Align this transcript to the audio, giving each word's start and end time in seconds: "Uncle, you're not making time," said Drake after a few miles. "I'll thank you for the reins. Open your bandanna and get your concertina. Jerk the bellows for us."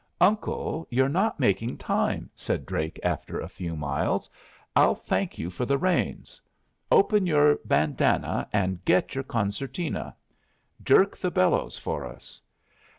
"Uncle, 0.19 0.87
you're 0.89 1.05
not 1.07 1.39
making 1.39 1.77
time," 1.77 2.27
said 2.35 2.65
Drake 2.65 2.99
after 3.03 3.39
a 3.39 3.47
few 3.47 3.75
miles. 3.75 4.31
"I'll 4.75 4.95
thank 4.95 5.37
you 5.37 5.51
for 5.51 5.63
the 5.63 5.77
reins. 5.77 6.41
Open 6.91 7.27
your 7.27 7.59
bandanna 7.65 8.49
and 8.51 8.83
get 8.83 9.13
your 9.13 9.23
concertina. 9.23 10.15
Jerk 10.83 11.15
the 11.15 11.29
bellows 11.29 11.77
for 11.77 12.03
us." 12.03 12.41